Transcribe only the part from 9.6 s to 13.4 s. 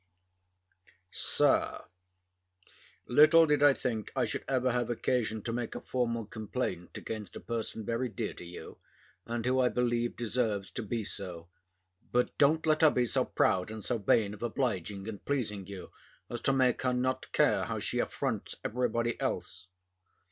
believe deserves to be so; but don't let her be so